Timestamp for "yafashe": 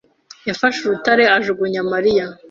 0.47-0.79